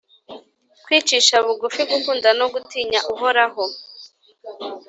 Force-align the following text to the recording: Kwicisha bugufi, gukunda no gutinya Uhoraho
Kwicisha 0.83 1.35
bugufi, 1.45 1.81
gukunda 1.91 2.29
no 2.39 2.45
gutinya 2.53 2.99
Uhoraho 3.13 3.63